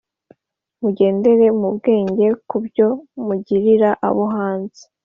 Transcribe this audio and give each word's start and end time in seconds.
Mugendere 0.81 1.47
mu 1.59 1.67
bwenge 1.75 2.27
ku 2.49 2.57
byo 2.65 2.87
mugirira 3.25 3.89
abo 4.07 4.23
hanze 4.35 4.83